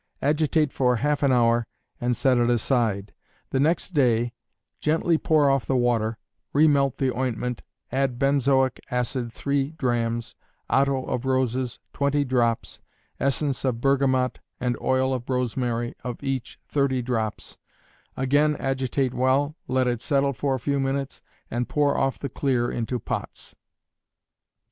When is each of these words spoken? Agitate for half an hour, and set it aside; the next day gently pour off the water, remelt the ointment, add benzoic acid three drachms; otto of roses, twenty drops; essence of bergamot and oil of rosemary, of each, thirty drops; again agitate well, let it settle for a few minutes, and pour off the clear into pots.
Agitate 0.23 0.73
for 0.73 0.95
half 0.95 1.21
an 1.21 1.31
hour, 1.31 1.67
and 1.99 2.17
set 2.17 2.39
it 2.39 2.49
aside; 2.49 3.13
the 3.51 3.59
next 3.59 3.89
day 3.89 4.33
gently 4.79 5.15
pour 5.15 5.47
off 5.47 5.67
the 5.67 5.75
water, 5.75 6.17
remelt 6.55 6.97
the 6.97 7.15
ointment, 7.15 7.61
add 7.91 8.17
benzoic 8.17 8.79
acid 8.89 9.31
three 9.31 9.69
drachms; 9.73 10.33
otto 10.67 11.05
of 11.05 11.23
roses, 11.25 11.79
twenty 11.93 12.25
drops; 12.25 12.81
essence 13.19 13.63
of 13.63 13.79
bergamot 13.79 14.39
and 14.59 14.75
oil 14.81 15.13
of 15.13 15.29
rosemary, 15.29 15.93
of 16.03 16.23
each, 16.23 16.59
thirty 16.67 17.03
drops; 17.03 17.59
again 18.17 18.55
agitate 18.55 19.13
well, 19.13 19.55
let 19.67 19.85
it 19.87 20.01
settle 20.01 20.33
for 20.33 20.55
a 20.55 20.59
few 20.59 20.79
minutes, 20.79 21.21
and 21.51 21.69
pour 21.69 21.95
off 21.95 22.17
the 22.17 22.27
clear 22.27 22.71
into 22.71 22.97
pots. 22.97 23.53